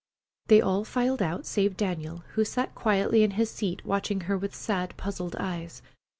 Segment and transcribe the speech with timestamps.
[0.47, 4.55] They all filed out save Daniel, who sat quietly in his seat, watching her with
[4.55, 5.83] sad, puzzled eyes.